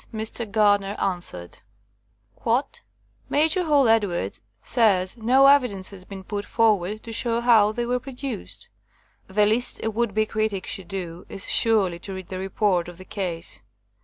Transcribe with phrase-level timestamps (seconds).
[0.01, 0.51] To this Mr.
[0.51, 1.59] Gardner answered:
[3.29, 8.69] Major Hall Edwards says *no evidence has been put forward to show how they were produced.'
[9.27, 12.97] The least a would be critic should do is surely to read the report of
[12.97, 13.59] the case.